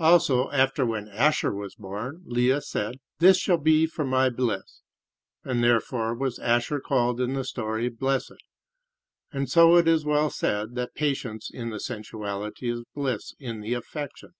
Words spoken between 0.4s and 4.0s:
after when Asher was born, Leah said: "This shall be